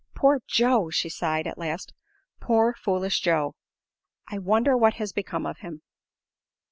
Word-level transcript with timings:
"Poor 0.15 0.39
Joe!" 0.47 0.89
she 0.89 1.09
sighed, 1.09 1.45
at 1.45 1.59
last. 1.59 1.93
"Poor, 2.39 2.73
foolish 2.73 3.19
Joe. 3.19 3.53
I 4.27 4.39
wonder 4.39 4.75
what 4.75 4.95
has 4.95 5.13
become 5.13 5.45
of 5.45 5.59
him?" 5.59 5.83